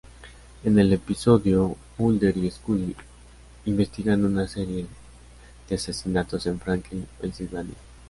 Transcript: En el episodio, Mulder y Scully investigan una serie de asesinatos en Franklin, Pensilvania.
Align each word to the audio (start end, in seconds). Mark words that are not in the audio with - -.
En 0.63 0.79
el 0.79 0.91
episodio, 0.93 1.75
Mulder 1.99 2.35
y 2.35 2.49
Scully 2.49 2.95
investigan 3.65 4.25
una 4.25 4.47
serie 4.47 4.87
de 5.69 5.75
asesinatos 5.75 6.47
en 6.47 6.59
Franklin, 6.59 7.07
Pensilvania. 7.19 7.75